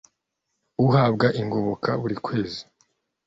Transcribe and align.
ahabwa 0.83 1.27
ingoboka 1.41 1.89
burikwezi 2.01 2.61